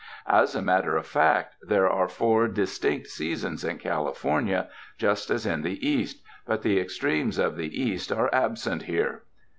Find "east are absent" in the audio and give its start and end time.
7.79-8.81